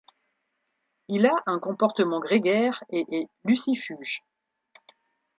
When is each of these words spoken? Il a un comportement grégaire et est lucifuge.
Il 1.09 1.27
a 1.27 1.35
un 1.45 1.59
comportement 1.59 2.19
grégaire 2.19 2.83
et 2.89 3.05
est 3.15 3.29
lucifuge. 3.43 4.23